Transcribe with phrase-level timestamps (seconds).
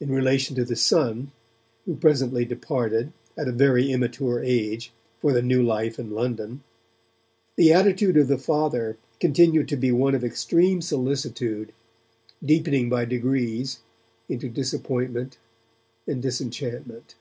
[0.00, 1.30] In relation to the Son
[1.84, 6.64] who presently departed, at a very immature age, for the new life in London
[7.54, 11.72] the attitude of the Father continued to be one of extreme solicitude,
[12.44, 13.78] deepening by degrees
[14.28, 15.38] into disappointment
[16.08, 17.14] and disenchantment.